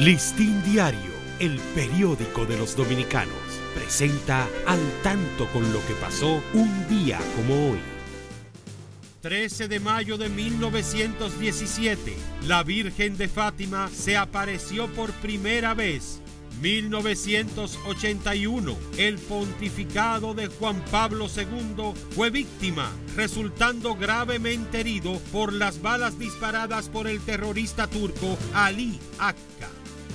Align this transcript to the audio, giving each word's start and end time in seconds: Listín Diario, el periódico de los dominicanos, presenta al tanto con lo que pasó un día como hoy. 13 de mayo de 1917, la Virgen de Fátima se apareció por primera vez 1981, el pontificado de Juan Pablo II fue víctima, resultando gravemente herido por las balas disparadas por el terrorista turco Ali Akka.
Listín 0.00 0.60
Diario, 0.62 1.12
el 1.40 1.58
periódico 1.74 2.46
de 2.46 2.56
los 2.56 2.74
dominicanos, 2.74 3.34
presenta 3.74 4.48
al 4.66 4.80
tanto 5.02 5.46
con 5.48 5.70
lo 5.74 5.86
que 5.86 5.92
pasó 5.92 6.42
un 6.54 6.88
día 6.88 7.20
como 7.36 7.72
hoy. 7.72 7.80
13 9.20 9.68
de 9.68 9.78
mayo 9.78 10.16
de 10.16 10.30
1917, 10.30 12.16
la 12.46 12.62
Virgen 12.62 13.18
de 13.18 13.28
Fátima 13.28 13.90
se 13.92 14.16
apareció 14.16 14.88
por 14.88 15.12
primera 15.12 15.74
vez 15.74 16.22
1981, 16.62 18.76
el 18.96 19.18
pontificado 19.18 20.32
de 20.32 20.46
Juan 20.46 20.82
Pablo 20.90 21.26
II 21.34 21.92
fue 22.10 22.30
víctima, 22.30 22.90
resultando 23.16 23.96
gravemente 23.96 24.80
herido 24.80 25.18
por 25.30 25.52
las 25.52 25.82
balas 25.82 26.18
disparadas 26.18 26.88
por 26.88 27.06
el 27.06 27.20
terrorista 27.20 27.86
turco 27.86 28.38
Ali 28.54 28.98
Akka. 29.18 29.79